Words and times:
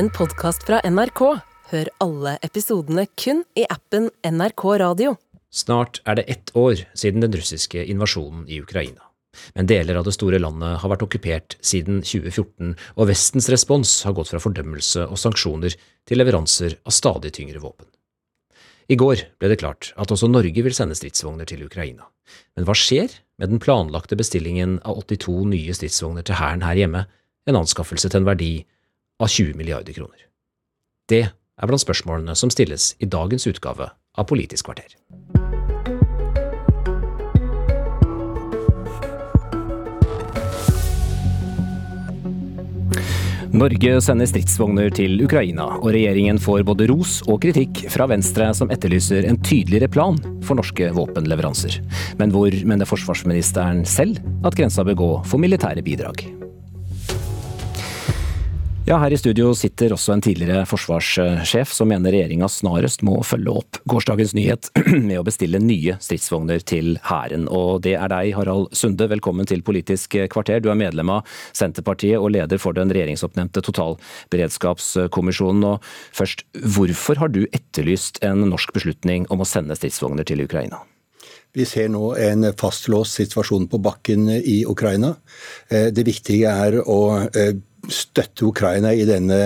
en 0.00 0.08
podkast 0.08 0.62
fra 0.64 0.78
NRK. 0.88 1.20
Hør 1.70 1.88
alle 2.00 2.30
episodene 2.46 3.02
kun 3.20 3.42
i 3.58 3.66
appen 3.68 4.06
NRK 4.24 4.62
Radio. 4.80 5.10
Snart 5.52 5.98
er 6.08 6.16
det 6.16 6.24
ett 6.32 6.52
år 6.56 6.80
siden 6.96 7.20
den 7.20 7.34
russiske 7.36 7.82
invasjonen 7.84 8.46
i 8.48 8.62
Ukraina. 8.62 9.10
Men 9.52 9.68
deler 9.68 9.98
av 10.00 10.06
det 10.08 10.14
store 10.16 10.40
landet 10.40 10.78
har 10.80 10.92
vært 10.94 11.04
okkupert 11.04 11.58
siden 11.60 12.00
2014, 12.00 12.72
og 12.96 13.10
Vestens 13.12 13.50
respons 13.52 13.92
har 14.08 14.16
gått 14.16 14.32
fra 14.32 14.40
fordømmelse 14.40 15.04
og 15.04 15.20
sanksjoner 15.20 15.76
til 16.08 16.22
leveranser 16.22 16.78
av 16.80 16.96
stadig 16.96 17.34
tyngre 17.36 17.60
våpen. 17.60 17.90
I 18.88 18.96
går 18.96 19.26
ble 19.36 19.52
det 19.52 19.60
klart 19.60 19.92
at 20.00 20.16
også 20.16 20.32
Norge 20.32 20.64
vil 20.64 20.80
sende 20.80 20.96
stridsvogner 20.96 21.44
til 21.50 21.68
Ukraina. 21.68 22.08
Men 22.56 22.64
hva 22.64 22.72
skjer 22.72 23.20
med 23.36 23.52
den 23.52 23.60
planlagte 23.60 24.16
bestillingen 24.16 24.80
av 24.80 25.04
82 25.04 25.44
nye 25.52 25.76
stridsvogner 25.76 26.24
til 26.24 26.40
Hæren 26.40 26.64
her 26.64 26.86
hjemme, 26.86 27.04
en 27.44 27.64
anskaffelse 27.66 28.08
til 28.08 28.24
en 28.24 28.32
verdi 28.32 28.54
av 29.20 29.28
20 29.28 29.54
milliarder 29.60 29.92
kroner? 29.96 30.26
Det 31.08 31.24
er 31.28 31.68
blant 31.68 31.84
spørsmålene 31.84 32.36
som 32.38 32.52
stilles 32.52 32.94
i 32.98 33.08
dagens 33.10 33.46
utgave 33.50 33.92
av 34.16 34.28
Politisk 34.30 34.70
kvarter. 34.70 34.96
Norge 43.50 43.96
sender 43.98 44.28
stridsvogner 44.30 44.92
til 44.94 45.18
Ukraina, 45.24 45.64
og 45.80 45.90
regjeringen 45.90 46.38
får 46.40 46.62
både 46.68 46.86
ros 46.88 47.16
og 47.26 47.42
kritikk 47.42 47.82
fra 47.90 48.06
Venstre, 48.08 48.46
som 48.54 48.70
etterlyser 48.70 49.26
en 49.26 49.40
tydeligere 49.42 49.90
plan 49.90 50.20
for 50.46 50.56
norske 50.60 50.92
våpenleveranser. 50.94 51.80
Men 52.22 52.30
hvor 52.30 52.54
mener 52.54 52.88
forsvarsministeren 52.88 53.82
selv 53.84 54.22
at 54.46 54.54
grensa 54.56 54.86
bør 54.86 55.00
gå 55.02 55.10
for 55.26 55.42
militære 55.42 55.82
bidrag? 55.82 56.22
Ja, 58.90 58.96
her 58.98 59.12
i 59.14 59.18
studio 59.20 59.52
sitter 59.54 59.92
også 59.94 60.16
en 60.16 60.22
tidligere 60.24 60.64
forsvarssjef 60.66 61.70
som 61.70 61.86
mener 61.92 62.10
regjeringa 62.10 62.48
snarest 62.50 63.04
må 63.06 63.20
følge 63.22 63.52
opp 63.60 63.78
gårsdagens 63.86 64.32
nyhet 64.34 64.66
med 65.06 65.20
å 65.20 65.22
bestille 65.28 65.60
nye 65.62 65.94
stridsvogner 66.02 66.58
til 66.66 66.96
Hæren. 67.06 67.46
Og 67.46 67.84
det 67.86 67.92
er 67.94 68.10
deg, 68.10 68.32
Harald 68.34 68.74
Sunde, 68.74 69.06
velkommen 69.12 69.46
til 69.46 69.62
Politisk 69.62 70.18
kvarter. 70.34 70.58
Du 70.58 70.72
er 70.74 70.80
medlem 70.82 71.14
av 71.20 71.38
Senterpartiet 71.54 72.18
og 72.18 72.32
leder 72.34 72.58
for 72.58 72.74
den 72.74 72.90
regjeringsoppnevnte 72.90 73.62
totalberedskapskommisjonen. 73.70 75.68
Og 75.70 75.86
først, 76.10 76.42
hvorfor 76.58 77.22
har 77.22 77.30
du 77.30 77.44
etterlyst 77.46 78.18
en 78.26 78.42
norsk 78.50 78.74
beslutning 78.74 79.30
om 79.30 79.46
å 79.46 79.50
sende 79.54 79.78
stridsvogner 79.78 80.26
til 80.26 80.42
Ukraina? 80.50 80.82
Vi 81.54 81.62
ser 81.66 81.88
nå 81.90 82.12
en 82.18 82.50
fastlåst 82.58 83.22
situasjon 83.22 83.70
på 83.70 83.78
bakken 83.82 84.28
i 84.34 84.60
Ukraina. 84.66 85.16
Eh, 85.70 85.88
det 85.94 86.04
viktige 86.06 86.50
er 86.50 86.82
å 86.82 87.00
eh, 87.26 87.54
støtte 87.92 88.46
Ukraina 88.48 88.92
i 88.94 89.06
denne 89.08 89.38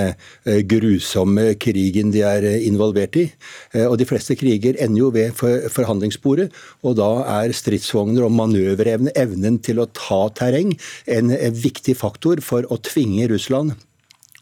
eh, 0.44 0.60
grusomme 0.68 1.54
krigen 1.60 2.12
de 2.14 2.22
er 2.26 2.46
eh, 2.48 2.66
involvert 2.68 3.18
i. 3.20 3.26
Eh, 3.74 3.86
og 3.86 3.98
De 4.00 4.06
fleste 4.08 4.36
kriger 4.38 4.78
ender 4.78 5.00
jo 5.02 5.10
ved 5.14 5.34
forhandlingsbordet, 5.72 6.50
og 6.84 6.98
da 7.00 7.10
er 7.40 7.54
stridsvogner 7.56 8.26
og 8.26 8.34
manøverevne, 8.36 9.14
evnen 9.16 9.58
til 9.64 9.82
å 9.82 9.88
ta 9.92 10.26
terreng, 10.36 10.74
en 11.10 11.32
viktig 11.54 11.96
faktor 11.98 12.42
for 12.44 12.66
å 12.70 12.80
tvinge 12.84 13.28
Russland 13.32 13.74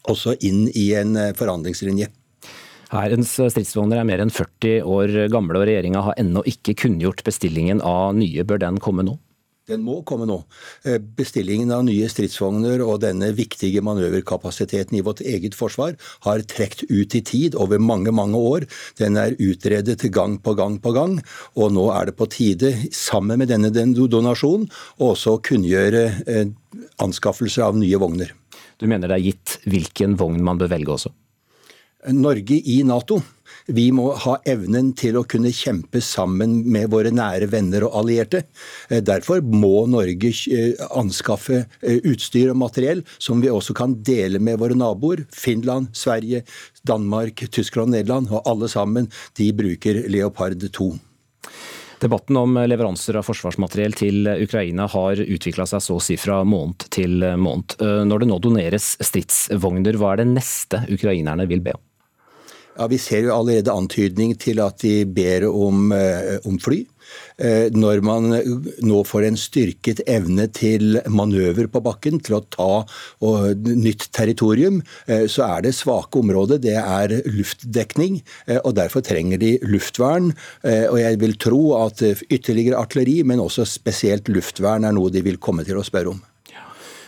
også 0.09 0.35
inn 0.43 0.67
i 0.75 0.89
en 0.99 1.15
forhandlingslinje. 1.37 2.09
Hærens 2.93 3.31
stridsvogner 3.39 4.01
er 4.01 4.07
mer 4.07 4.21
enn 4.21 4.33
40 4.33 4.83
år 4.85 5.13
gamle, 5.33 5.57
og 5.57 5.67
regjeringa 5.69 6.03
har 6.05 6.19
ennå 6.21 6.43
ikke 6.49 6.75
kunngjort 6.83 7.23
bestillingen 7.25 7.81
av 7.81 8.11
nye. 8.17 8.45
Bør 8.45 8.61
den 8.61 8.81
komme 8.83 9.05
nå? 9.07 9.17
Den 9.71 9.79
må 9.85 10.01
komme 10.03 10.25
nå. 10.27 10.41
Eh, 10.83 10.97
bestillingen 10.99 11.69
av 11.71 11.85
nye 11.87 12.09
stridsvogner 12.11 12.81
og 12.83 12.97
denne 13.05 13.29
viktige 13.35 13.79
manøverkapasiteten 13.85 14.97
i 14.99 15.03
vårt 15.07 15.21
eget 15.23 15.55
forsvar 15.55 15.95
har 16.25 16.43
trukket 16.51 16.83
ut 16.89 17.15
i 17.15 17.21
tid 17.23 17.55
over 17.55 17.79
mange, 17.79 18.11
mange 18.11 18.35
år. 18.35 18.65
Den 18.99 19.15
er 19.21 19.37
utredet 19.39 20.03
gang 20.11 20.35
på 20.43 20.55
gang 20.59 20.81
på 20.83 20.91
gang, 20.91 21.15
og 21.55 21.71
nå 21.77 21.87
er 21.95 22.11
det 22.11 22.17
på 22.19 22.27
tide, 22.27 22.73
sammen 22.91 23.39
med 23.39 23.53
denne 23.53 23.71
donasjonen, 23.71 24.67
å 24.99 25.13
også 25.13 25.37
kunngjøre 25.47 26.03
eh, 26.27 26.51
anskaffelse 26.99 27.63
av 27.63 27.79
nye 27.79 28.01
vogner. 28.03 28.35
Du 28.81 28.89
mener 28.91 29.07
det 29.07 29.21
er 29.21 29.27
gitt 29.29 29.57
hvilken 29.63 30.17
vogn 30.19 30.43
man 30.43 30.59
bør 30.59 30.73
velge 30.75 30.97
også? 30.97 31.13
Norge 32.11 32.59
i 32.67 32.81
Nato 32.83 33.21
vi 33.65 33.91
må 33.95 34.09
ha 34.25 34.35
evnen 34.49 34.91
til 34.97 35.17
å 35.19 35.25
kunne 35.29 35.51
kjempe 35.55 36.01
sammen 36.03 36.59
med 36.71 36.89
våre 36.91 37.13
nære 37.13 37.47
venner 37.51 37.85
og 37.87 37.95
allierte. 38.01 38.43
Eh, 38.89 39.03
derfor 39.05 39.43
må 39.43 39.85
Norge 39.91 40.33
eh, 40.51 40.73
anskaffe 40.91 41.63
eh, 41.81 42.01
utstyr 42.03 42.51
og 42.51 42.59
materiell 42.63 43.03
som 43.17 43.43
vi 43.43 43.51
også 43.51 43.75
kan 43.77 43.95
dele 44.03 44.41
med 44.43 44.59
våre 44.59 44.77
naboer. 44.77 45.23
Finland, 45.31 45.93
Sverige, 45.95 46.43
Danmark, 46.83 47.45
Tyskland 47.51 47.95
Nederland. 47.95 48.31
Og 48.33 48.43
alle 48.49 48.69
sammen 48.71 49.09
de 49.39 49.49
bruker 49.55 50.03
Leopard 50.11 50.59
2. 50.73 50.91
Debatten 52.03 52.35
om 52.35 52.57
leveranser 52.67 53.15
av 53.15 53.23
forsvarsmateriell 53.23 53.93
til 53.95 54.27
Ukraina 54.27 54.89
har 54.91 55.21
utvikla 55.23 55.63
seg 55.69 55.85
så 55.85 55.95
å 55.95 56.03
si 56.03 56.17
fra 56.19 56.41
måned 56.43 56.89
til 56.91 57.23
måned. 57.39 57.77
Når 57.79 58.25
det 58.25 58.27
nå 58.27 58.41
doneres 58.43 58.89
stridsvogner, 58.99 59.95
hva 59.95 60.11
er 60.11 60.25
det 60.25 60.29
neste 60.33 60.83
ukrainerne 60.91 61.47
vil 61.47 61.63
be 61.63 61.77
om? 61.77 61.83
Ja, 62.73 62.87
Vi 62.87 62.97
ser 62.97 63.27
jo 63.27 63.35
allerede 63.35 63.73
antydning 63.73 64.33
til 64.41 64.61
at 64.63 64.81
de 64.81 65.03
ber 65.05 65.45
om, 65.49 65.91
eh, 65.91 66.39
om 66.45 66.57
fly. 66.57 66.85
Eh, 67.37 67.69
når 67.69 68.01
man 68.01 68.31
nå 68.81 69.03
får 69.05 69.27
en 69.27 69.37
styrket 69.37 70.01
evne 70.07 70.47
til 70.51 70.97
manøver 71.05 71.67
på 71.69 71.83
bakken, 71.83 72.19
til 72.23 72.39
å 72.39 72.45
ta 72.49 72.85
nytt 73.21 74.09
territorium, 74.11 74.81
eh, 75.07 75.27
så 75.27 75.57
er 75.57 75.61
det 75.61 75.75
svake 75.75 76.17
området 76.17 76.61
det 76.61 76.77
er 76.77 77.21
luftdekning. 77.29 78.23
og 78.63 78.73
Derfor 78.75 79.01
trenger 79.01 79.37
de 79.37 79.59
luftvern. 79.59 80.33
og 80.63 80.97
Jeg 80.97 81.19
vil 81.19 81.33
tro 81.33 81.85
at 81.85 81.97
ytterligere 82.29 82.79
artilleri, 82.79 83.23
men 83.23 83.39
også 83.39 83.65
spesielt 83.65 84.25
luftvern, 84.25 84.85
er 84.85 84.93
noe 84.93 85.09
de 85.09 85.21
vil 85.21 85.37
komme 85.37 85.63
til 85.63 85.75
å 85.75 85.83
spørre 85.83 86.09
om. 86.09 86.21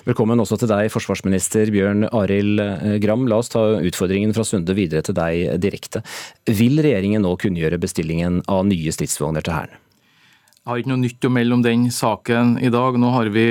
Velkommen 0.06 0.38
også 0.38 0.60
til 0.62 0.70
deg, 0.70 0.92
forsvarsminister 0.94 1.72
Bjørn 1.74 2.06
Arild 2.14 2.60
eh, 2.62 2.98
Gram. 3.02 3.24
La 3.26 3.40
oss 3.42 3.50
ta 3.50 3.64
utfordringen 3.82 4.36
fra 4.38 4.44
Sunde 4.46 4.76
videre 4.78 5.02
til 5.02 5.16
deg 5.18 5.56
direkte. 5.58 6.04
Vil 6.46 6.78
regjeringen 6.78 7.26
nå 7.26 7.32
kunngjøre 7.42 7.80
bestillingen 7.82 8.44
av 8.46 8.68
nye 8.70 8.94
stridsvogner 8.94 9.42
til 9.42 9.56
Hæren? 9.56 9.82
Jeg 10.62 10.70
har 10.70 10.84
ikke 10.84 10.92
noe 10.92 11.02
nytt 11.02 11.26
å 11.26 11.32
melde 11.34 11.58
om 11.58 11.66
den 11.66 11.88
saken 11.94 12.54
i 12.62 12.70
dag. 12.74 13.00
Nå 13.02 13.16
har 13.16 13.32
vi 13.34 13.48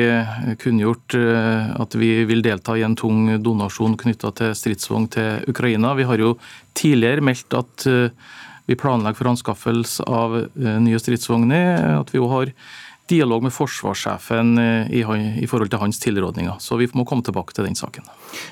kunngjort 0.62 1.18
eh, 1.18 1.74
at 1.74 1.98
vi 1.98 2.12
vil 2.30 2.46
delta 2.46 2.78
i 2.78 2.86
en 2.86 2.94
tung 3.02 3.34
donasjon 3.42 3.98
knytta 3.98 4.30
til 4.38 4.54
stridsvogn 4.54 5.10
til 5.18 5.50
Ukraina. 5.50 5.96
Vi 5.98 6.06
har 6.06 6.22
jo 6.22 6.36
tidligere 6.78 7.26
meldt 7.32 7.58
at 7.58 7.88
eh, 7.90 8.30
vi 8.70 8.78
planlegger 8.78 9.18
for 9.18 9.34
anskaffelse 9.34 10.06
av 10.06 10.38
nye 10.54 11.02
stridsvogner. 11.02 11.98
At 11.98 12.14
vi 12.14 12.22
også 12.22 12.38
har 12.38 12.54
dialog 13.10 13.44
med 13.44 13.52
forsvarssjefen 13.52 14.58
eh, 14.60 14.92
i, 14.96 15.04
i 15.44 15.48
forhold 15.50 15.72
til 15.72 15.82
hans 15.82 16.00
tilrådninger. 16.02 16.58
Så 16.62 16.78
vi 16.80 16.88
må 16.96 17.06
komme 17.08 17.24
tilbake 17.26 17.56
til 17.56 17.68
den 17.68 17.76
saken. 17.78 18.06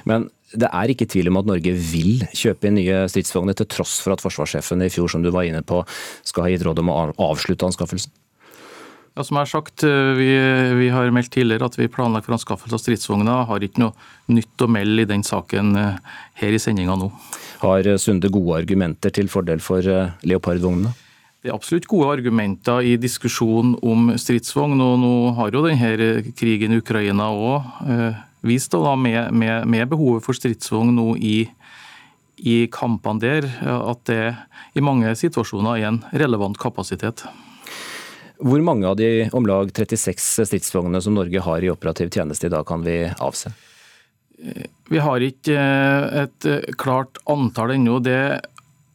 Men 0.08 0.28
det 0.52 0.68
er 0.68 0.92
ikke 0.92 1.08
tvil 1.08 1.30
om 1.30 1.40
at 1.40 1.48
Norge 1.48 1.72
vil 1.72 2.24
kjøpe 2.36 2.68
inn 2.68 2.76
nye 2.76 3.04
stridsvogner, 3.08 3.56
til 3.56 3.68
tross 3.72 3.98
for 4.04 4.14
at 4.14 4.24
forsvarssjefen 4.24 4.84
i 4.84 4.90
fjor, 4.92 5.08
som 5.08 5.24
du 5.24 5.30
var 5.32 5.48
inne 5.48 5.62
på, 5.64 5.80
skal 6.28 6.46
ha 6.46 6.52
gitt 6.52 6.66
råd 6.66 6.82
om 6.82 6.92
å 6.92 6.98
avslutte 7.30 7.68
anskaffelsen? 7.68 8.12
Ja, 9.12 9.24
som 9.28 9.36
jeg 9.36 9.44
har 9.44 9.50
sagt, 9.50 9.84
eh, 9.84 10.12
vi, 10.16 10.28
vi, 10.78 10.88
har 10.92 11.12
meldt 11.12 11.32
tidligere 11.34 11.68
at 11.68 11.76
vi 11.76 11.90
planlegger 11.92 12.28
for 12.28 12.36
anskaffelse 12.38 12.76
av 12.76 12.80
stridsvogner. 12.80 13.46
Har 13.48 13.64
ikke 13.64 13.84
noe 13.84 14.32
nytt 14.32 14.64
å 14.64 14.68
melde 14.72 15.04
i 15.04 15.08
den 15.08 15.24
saken 15.24 15.76
eh, 15.76 16.18
her 16.40 16.56
i 16.56 16.60
sendinga 16.60 16.96
nå. 17.00 17.08
Har 17.64 17.88
Sunde 18.00 18.32
gode 18.32 18.62
argumenter 18.62 19.12
til 19.14 19.28
fordel 19.32 19.60
for 19.62 19.84
Leopard-vognene? 20.26 20.92
Det 21.42 21.50
er 21.50 21.56
absolutt 21.56 21.88
gode 21.90 22.06
argumenter 22.06 22.84
i 22.86 22.92
diskusjonen 23.02 23.72
om 23.82 24.12
stridsvogn. 24.14 24.78
og 24.78 25.00
Nå 25.02 25.14
har 25.34 25.50
jo 25.50 25.64
denne 25.64 26.20
krigen 26.38 26.70
i 26.70 26.78
Ukraina 26.78 27.32
òg 27.34 27.82
eh, 27.82 28.20
vist 28.46 28.70
da, 28.70 28.94
med, 28.94 29.34
med, 29.34 29.66
med, 29.66 29.88
behovet 29.90 30.22
for 30.22 30.38
stridsvogn 30.38 30.94
nå 30.94 31.08
i, 31.18 31.48
i 32.38 32.54
kampene 32.70 33.22
der, 33.22 33.48
at 33.74 34.04
det 34.06 34.20
i 34.78 34.84
mange 34.86 35.10
situasjoner 35.18 35.80
er 35.80 35.88
en 35.90 35.98
relevant 36.14 36.58
kapasitet. 36.62 37.24
Hvor 38.38 38.62
mange 38.62 38.86
av 38.86 38.94
de 39.02 39.26
om 39.34 39.46
lag 39.46 39.74
36 39.74 40.46
stridsvognene 40.46 41.02
som 41.02 41.18
Norge 41.18 41.42
har 41.42 41.62
i 41.62 41.74
operativ 41.74 42.14
tjeneste 42.14 42.46
i 42.46 42.54
dag, 42.54 42.62
kan 42.70 42.86
vi 42.86 43.00
avse? 43.18 43.50
Eh, 44.38 44.70
vi 44.94 45.02
har 45.02 45.26
ikke 45.26 45.58
eh, 45.58 46.22
et 46.22 46.50
klart 46.78 47.18
antall 47.26 47.74
ennå. 47.80 47.98
Det 47.98 48.22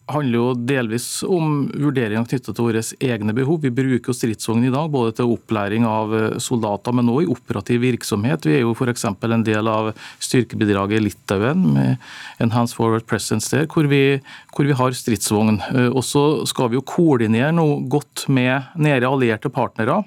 handler 0.08 0.38
jo 0.38 0.54
delvis 0.68 1.06
om 1.28 1.68
vurderinger 1.74 2.26
knyttet 2.28 2.56
til 2.56 2.64
våre 2.64 2.82
egne 3.04 3.36
behov. 3.36 3.60
Vi 3.64 3.72
bruker 3.76 4.12
jo 4.12 4.16
stridsvogn 4.16 4.68
i 4.68 4.72
dag 4.74 4.90
både 4.94 5.18
til 5.18 5.34
opplæring 5.36 5.88
av 5.88 6.16
eh, 6.16 6.38
soldater, 6.44 6.96
men 6.96 7.12
også 7.12 7.26
i 7.26 7.32
operativ 7.34 7.84
virksomhet. 7.84 8.48
Vi 8.48 8.58
er 8.58 8.64
jo 8.64 8.76
f.eks. 8.76 9.08
en 9.10 9.46
del 9.48 9.72
av 9.72 9.92
styrkebidraget 10.24 11.02
i 11.02 11.06
Litauen 11.10 11.64
med 11.76 12.04
Enhanced 12.44 12.80
Forward 12.80 13.08
Presence 13.10 13.52
der, 13.52 13.68
hvor 13.72 13.90
vi, 13.92 14.20
hvor 14.56 14.68
vi 14.68 14.78
har 14.80 14.96
stridsvogn. 14.96 15.60
Eh, 15.74 15.90
og 15.92 16.04
så 16.08 16.28
skal 16.48 16.72
vi 16.72 16.80
jo 16.80 16.88
koordinere 16.88 17.52
noe 17.56 17.82
godt 17.92 18.30
med 18.32 18.78
nære 18.80 19.12
allierte 19.12 19.52
partnere 19.52 20.06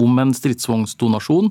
om 0.00 0.16
en 0.22 0.30
stridsvognsdonasjon. 0.32 1.50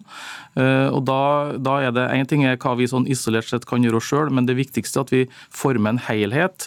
Og 0.57 1.01
da, 1.06 1.19
da, 1.62 1.75
er 1.85 1.91
det 1.94 2.07
Én 2.15 2.25
ting 2.25 2.41
er 2.41 2.57
hva 2.57 2.71
vi 2.73 2.88
sånn 2.89 3.06
isolert 3.06 3.45
sett 3.45 3.68
kan 3.69 3.85
gjøre 3.85 4.01
sjøl, 4.01 4.31
men 4.33 4.47
det 4.50 4.56
viktigste 4.57 4.97
er 4.97 5.06
at 5.06 5.13
vi 5.13 5.19
former 5.53 5.94
en 5.94 6.01
helhet 6.07 6.65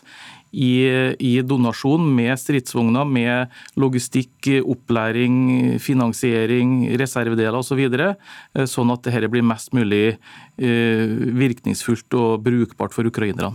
i, 0.55 0.75
i 1.19 1.33
donasjon 1.45 2.07
med 2.17 2.33
stridsvogner, 2.41 3.05
med 3.05 3.53
logistikk, 3.81 4.49
opplæring, 4.63 5.79
finansiering, 5.83 6.77
reservedeler 7.01 7.61
osv. 7.61 7.75
Så 7.75 7.79
videre, 7.81 8.13
eh, 8.55 8.69
sånn 8.71 8.93
at 8.95 9.03
dette 9.03 9.31
blir 9.33 9.43
mest 9.43 9.73
mulig 9.75 10.15
eh, 10.15 11.09
virkningsfullt 11.43 12.15
og 12.15 12.45
brukbart 12.47 12.95
for 12.95 13.11
ukrainerne. 13.11 13.51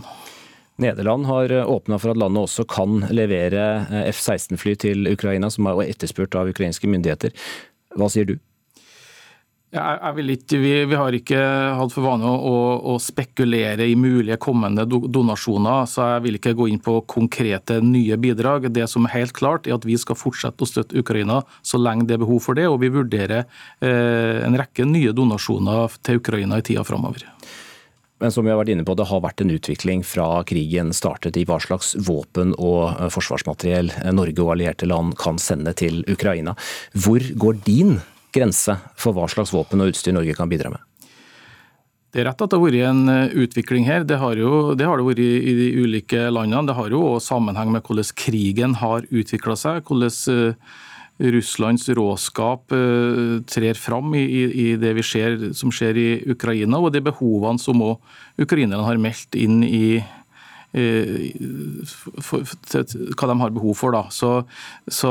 Nederland 0.80 1.26
har 1.28 1.52
åpna 1.64 1.98
for 2.00 2.12
at 2.12 2.20
landet 2.20 2.44
også 2.46 2.66
kan 2.68 3.02
levere 3.12 3.64
eh, 3.88 4.10
F-16-fly 4.12 4.76
til 4.84 5.08
Ukraina, 5.08 5.48
som 5.52 5.68
er 5.68 5.86
etterspurt 5.88 6.36
av 6.36 6.52
ukrainske 6.52 6.88
myndigheter. 6.88 7.32
Hva 7.96 8.08
sier 8.12 8.28
du? 8.28 8.36
Vil 9.70 10.32
ikke, 10.34 10.58
vi, 10.58 10.70
vi, 10.90 10.96
har 10.98 11.14
ikke 11.14 11.40
hatt 11.78 11.92
for 11.94 12.02
vane 12.02 12.26
å, 12.26 12.54
å, 12.90 12.96
spekulere 12.98 13.86
i 13.86 13.94
mulige 13.94 14.40
kommende 14.42 14.82
donasjoner, 14.82 15.86
så 15.86 16.08
jeg 16.16 16.24
vil 16.24 16.38
ikke 16.40 16.56
gå 16.58 16.66
inn 16.72 16.82
på 16.82 16.96
konkrete 17.06 17.78
nye 17.84 18.18
bidrag. 18.18 18.66
Det 18.74 18.88
som 18.90 19.06
er 19.06 19.14
helt 19.20 19.36
klart, 19.36 19.70
er 19.70 19.78
at 19.78 19.86
vi 19.86 19.94
skal 20.00 20.18
fortsette 20.18 20.66
å 20.66 20.70
støtte 20.72 20.98
Ukraina 20.98 21.44
så 21.62 21.78
lenge 21.78 22.08
det 22.10 22.18
er 22.18 22.24
behov 22.24 22.42
for 22.48 22.58
det, 22.58 22.66
og 22.66 22.80
vi 22.82 22.90
vurderer 22.90 23.44
eh, 23.46 24.42
en 24.42 24.58
rekke 24.58 24.88
nye 24.90 25.14
donasjoner 25.14 26.00
til 26.02 26.18
Ukraina 26.18 26.58
i 26.58 26.66
tida 26.66 26.82
framover. 26.82 27.28
Men 28.20 28.34
som 28.34 28.44
vi 28.44 28.50
har 28.50 28.58
vært 28.58 28.74
inne 28.74 28.84
på, 28.84 28.98
det 28.98 29.06
har 29.08 29.22
vært 29.22 29.40
en 29.40 29.54
utvikling 29.54 30.02
fra 30.04 30.42
krigen 30.50 30.90
startet 30.92 31.38
i 31.40 31.46
hva 31.48 31.56
slags 31.62 31.94
våpen 32.10 32.58
og 32.58 32.90
eh, 32.90 33.06
forsvarsmateriell 33.14 33.94
Norge 34.18 34.42
og 34.42 34.56
allierte 34.58 34.90
land 34.90 35.14
kan 35.20 35.38
sende 35.38 35.78
til 35.78 36.02
Ukraina. 36.10 36.58
Hvor 36.98 37.22
går 37.38 37.62
din 37.70 38.00
grense 38.34 38.76
for 38.98 39.16
hva 39.16 39.26
slags 39.30 39.52
våpen 39.54 39.82
og 39.82 39.92
utstyr 39.92 40.14
Norge 40.16 40.36
kan 40.38 40.50
bidra 40.50 40.72
med? 40.72 40.84
Det 42.10 42.24
er 42.24 42.26
rett 42.26 42.42
at 42.42 42.50
det 42.50 42.58
har 42.58 42.64
vært 42.64 42.88
en 42.88 43.02
eh, 43.12 43.34
utvikling 43.44 43.86
her. 43.86 44.04
Det 44.06 44.18
har, 44.18 44.38
jo, 44.38 44.74
det 44.74 44.86
har 44.88 44.98
det 44.98 45.06
vært 45.06 45.22
i 45.22 45.56
de 45.60 45.68
ulike 45.78 46.26
landene. 46.32 46.66
Det 46.66 46.74
har 46.74 46.90
jo 46.90 47.02
òg 47.12 47.20
sammenheng 47.22 47.70
med 47.70 47.84
hvordan 47.86 48.14
krigen 48.18 48.74
har 48.80 49.06
utvikla 49.06 49.54
seg. 49.58 49.84
hvordan 49.86 50.10
eh, 50.34 50.78
Russlands 51.30 51.86
råskap 51.94 52.74
eh, 52.74 53.38
trer 53.46 53.78
fram 53.78 54.14
i, 54.18 54.24
i, 54.48 54.66
det 54.80 54.94
vi 54.98 55.06
ser, 55.06 55.38
som 55.54 55.70
skjer 55.70 56.00
i 56.00 56.08
Ukraina, 56.34 56.80
og 56.80 56.90
de 56.96 57.04
behovene 57.04 57.62
som 57.62 57.78
ukrainerne 58.40 58.82
har 58.86 58.98
meldt 58.98 59.38
inn 59.38 59.62
i 59.62 60.00
Eh, 60.70 61.34
for, 62.22 62.44
hva 62.46 63.26
de 63.26 63.34
har 63.40 63.54
behov 63.54 63.74
for. 63.74 63.94
Da. 63.94 64.04
Så, 64.14 64.44
så, 64.86 65.10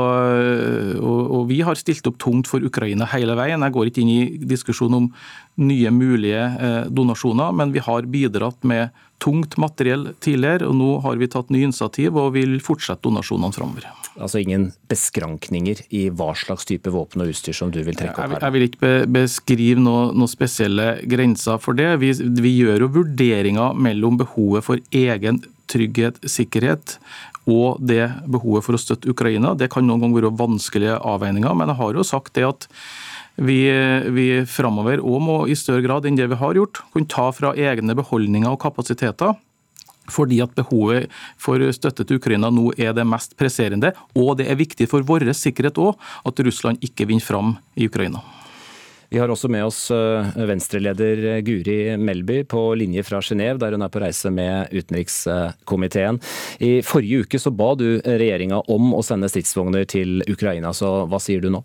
og, 1.50 1.56
Vi 1.56 1.60
har 1.66 1.74
stilt 1.78 2.06
opp 2.06 2.18
tungt 2.18 2.48
for 2.50 2.62
Ukraina 2.62 3.08
hele 3.10 3.36
veien. 3.38 3.60
Jeg 3.60 3.74
går 3.74 3.90
ikke 3.90 4.02
inn 4.04 4.14
i 4.14 4.46
diskusjon 4.46 4.94
om 4.94 5.12
nye 5.60 5.90
mulige 5.90 6.42
eh, 6.60 6.82
donasjoner, 6.88 7.52
men 7.52 7.72
vi 7.72 7.82
har 7.84 8.06
bidratt 8.06 8.62
med 8.64 8.90
tungt 9.20 9.58
materiell 9.60 10.14
tidligere. 10.20 10.66
og 10.66 10.76
Nå 10.78 10.90
har 11.04 11.18
vi 11.20 11.28
tatt 11.28 11.50
nye 11.50 11.68
initiativ 11.68 12.16
og 12.16 12.32
vil 12.38 12.58
fortsette 12.64 13.04
donasjonene 13.04 13.52
framover. 13.52 13.90
Altså 14.20 14.40
ingen 14.40 14.70
beskrankninger 14.90 15.84
i 15.96 16.08
hva 16.10 16.32
slags 16.36 16.66
type 16.68 16.90
våpen 16.90 17.22
og 17.22 17.30
utstyr 17.32 17.56
som 17.56 17.70
du 17.72 17.82
vil 17.84 17.96
trekke 17.98 18.16
opp 18.16 18.36
her? 18.36 18.42
Jeg 18.46 18.56
vil 18.56 18.66
ikke 18.66 18.92
beskrive 19.12 19.84
noen 19.84 20.16
noe 20.18 20.30
spesielle 20.30 20.88
grenser 21.08 21.60
for 21.62 21.78
det. 21.78 21.92
Vi, 22.02 22.14
vi 22.40 22.56
gjør 22.62 22.86
jo 22.86 22.92
vurderinger 23.00 23.76
mellom 23.76 24.18
behovet 24.20 24.66
for 24.66 24.82
egen 24.90 25.42
trygghet, 25.70 26.18
sikkerhet 26.26 26.96
og 27.50 27.82
det 27.82 28.06
behovet 28.30 28.66
for 28.66 28.76
å 28.76 28.80
støtte 28.80 29.10
Ukraina. 29.10 29.54
Det 29.58 29.70
kan 29.72 29.86
noen 29.86 30.04
ganger 30.04 30.22
være 30.22 30.38
vanskelige 30.38 30.98
avveininger, 30.98 31.54
men 31.58 31.72
jeg 31.72 31.80
har 31.82 31.98
jo 31.98 32.06
sagt 32.06 32.34
det 32.38 32.46
at 32.48 32.68
vi, 33.40 33.60
vi 34.12 34.26
framover 34.48 35.00
òg 35.00 35.20
må 35.24 35.36
i 35.48 35.56
større 35.56 35.84
grad 35.84 36.06
enn 36.06 36.18
det 36.18 36.28
vi 36.30 36.40
har 36.40 36.58
gjort, 36.58 36.82
kunne 36.92 37.08
ta 37.10 37.30
fra 37.32 37.54
egne 37.56 37.96
beholdninger 37.98 38.50
og 38.50 38.60
kapasiteter 38.62 39.38
fordi 40.10 40.40
at 40.42 40.56
behovet 40.58 41.06
for 41.38 41.62
støtte 41.70 42.02
til 42.02 42.18
Ukraina 42.18 42.50
nå 42.50 42.72
er 42.74 42.90
det 42.96 43.06
mest 43.06 43.36
presserende. 43.38 43.92
Og 44.18 44.36
det 44.40 44.48
er 44.50 44.58
viktig 44.58 44.88
for 44.90 45.06
vår 45.06 45.28
sikkerhet 45.36 45.78
òg 45.78 45.94
at 46.26 46.44
Russland 46.46 46.82
ikke 46.82 47.06
vinner 47.06 47.22
fram 47.22 47.54
i 47.78 47.86
Ukraina. 47.86 48.24
Vi 49.10 49.18
har 49.18 49.30
også 49.32 49.48
med 49.50 49.64
oss 49.66 49.88
eh, 49.90 50.28
venstreleder 50.46 51.40
Guri 51.42 51.96
Melby 51.98 52.44
på 52.46 52.60
linje 52.78 53.02
fra 53.02 53.18
Genéve, 53.18 53.58
der 53.58 53.74
hun 53.74 53.82
er 53.82 53.90
på 53.90 54.02
reise 54.04 54.30
med 54.30 54.70
utenrikskomiteen. 54.70 56.20
I 56.62 56.76
forrige 56.86 57.24
uke 57.24 57.40
så 57.42 57.50
ba 57.50 57.72
du 57.74 57.88
regjeringa 58.06 58.62
om 58.70 58.94
å 58.94 59.02
sende 59.02 59.26
stridsvogner 59.32 59.88
til 59.90 60.22
Ukraina, 60.30 60.70
så 60.70 61.08
hva 61.10 61.18
sier 61.18 61.42
du 61.42 61.50
nå? 61.50 61.64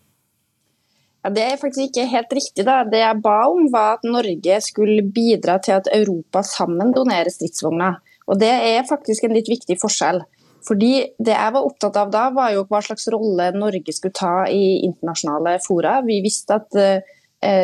Ja, 1.25 1.31
det 1.33 1.45
er 1.45 1.61
faktisk 1.61 1.87
ikke 1.87 2.09
helt 2.09 2.33
riktig. 2.33 2.65
Da. 2.65 2.83
Det 2.89 2.99
jeg 3.01 3.21
ba 3.21 3.37
om, 3.49 3.69
var 3.73 3.99
at 3.99 4.03
Norge 4.05 4.59
skulle 4.61 5.05
bidra 5.13 5.59
til 5.61 5.77
at 5.77 5.89
Europa 5.93 6.41
sammen 6.45 6.93
donerer 6.93 7.33
stridsvogner. 7.33 7.97
Og 8.25 8.39
Det 8.41 8.49
er 8.49 8.85
faktisk 8.89 9.25
en 9.25 9.33
litt 9.37 9.49
viktig 9.49 9.77
forskjell. 9.81 10.21
Fordi 10.65 10.93
Det 11.17 11.33
jeg 11.33 11.53
var 11.53 11.65
opptatt 11.65 11.97
av 11.97 12.09
da, 12.13 12.29
var 12.33 12.53
jo 12.53 12.65
hva 12.69 12.81
slags 12.81 13.05
rolle 13.13 13.51
Norge 13.53 13.93
skulle 13.93 14.17
ta 14.17 14.45
i 14.49 14.81
internasjonale 14.85 15.59
fora. 15.65 15.99
Vi 16.05 16.21
visste 16.25 16.57
at 16.57 16.77
eh, 16.77 17.14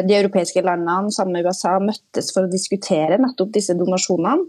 de 0.06 0.16
europeiske 0.18 0.62
landene 0.66 1.14
sammen 1.14 1.38
med 1.38 1.48
USA 1.50 1.78
møttes 1.82 2.30
for 2.36 2.46
å 2.46 2.52
diskutere 2.52 3.18
nettopp 3.22 3.54
disse 3.56 3.76
donasjonene. 3.78 4.48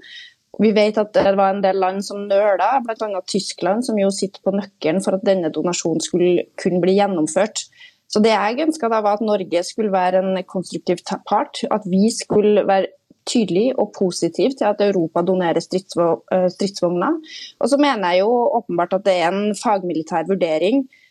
Vi 0.61 0.73
vet 0.77 0.99
at 1.01 1.15
det 1.17 1.33
var 1.39 1.55
en 1.55 1.63
del 1.65 1.79
land 1.81 2.05
som 2.05 2.27
nøla, 2.29 2.75
bl.a. 2.85 3.21
Tyskland, 3.25 3.87
som 3.87 3.97
jo 3.97 4.11
sitter 4.13 4.43
på 4.45 4.53
nøkkelen 4.53 5.01
for 5.05 5.17
at 5.17 5.25
denne 5.25 5.49
donasjonen 5.53 6.05
skulle 6.05 6.47
kunne 6.61 6.83
bli 6.83 6.99
gjennomført. 6.99 7.65
Så 8.13 8.21
Det 8.21 8.35
jeg 8.35 8.61
ønska 8.67 8.91
da, 8.93 9.01
var 9.01 9.17
at 9.17 9.25
Norge 9.25 9.63
skulle 9.65 9.93
være 9.93 10.21
en 10.21 10.43
konstruktiv 10.45 11.01
part. 11.29 11.63
At 11.73 11.87
vi 11.89 12.11
skulle 12.13 12.67
være 12.69 12.93
tydelig 13.25 13.71
og 13.79 13.95
positiv 13.97 14.53
til 14.59 14.67
at 14.69 14.83
Europa 14.85 15.23
donerer 15.25 15.63
eh, 15.63 16.49
stridsvogner. 16.53 17.17
Og 17.61 17.71
så 17.71 17.79
mener 17.81 18.13
jeg 18.13 18.27
jo 18.27 18.33
åpenbart 18.59 18.99
at 18.99 19.07
det 19.07 19.15
er 19.23 19.31
en 19.33 19.55
fagmilitær 19.57 20.29
vurdering 20.29 20.83
eh, 20.85 21.02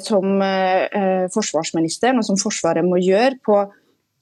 som 0.00 0.40
eh, 0.40 1.26
forsvarsministeren 1.34 2.20
og 2.20 2.24
som 2.24 2.38
Forsvaret 2.40 2.86
må 2.86 3.00
gjøre 3.02 3.36
på 3.44 3.58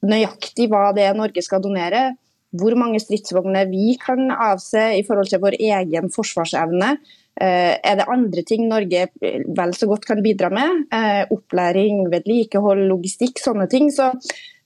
nøyaktig 0.06 0.66
hva 0.72 0.88
det 0.96 1.04
er 1.06 1.18
Norge 1.18 1.44
skal 1.44 1.62
donere. 1.62 2.16
Hvor 2.56 2.74
mange 2.78 2.98
stridsvogner 3.02 3.68
vi 3.70 3.94
kan 4.00 4.30
avse 4.30 4.88
i 4.96 5.04
forhold 5.06 5.30
til 5.30 5.42
vår 5.42 5.58
egen 5.58 6.10
forsvarsevne. 6.14 6.92
Er 7.36 7.96
det 7.98 8.06
andre 8.08 8.44
ting 8.48 8.62
Norge 8.70 9.02
vel 9.20 9.74
så 9.76 9.88
godt 9.90 10.06
kan 10.08 10.22
bidra 10.24 10.48
med? 10.48 10.86
Opplæring, 11.34 12.06
vedlikehold, 12.08 12.86
logistikk, 12.88 13.42
sånne 13.42 13.66
ting. 13.68 13.90
Så 13.92 14.14